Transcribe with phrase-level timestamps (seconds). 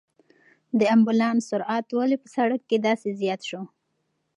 [0.79, 3.61] د امبولانس سرعت ولې په سړک کې داسې زیات شو؟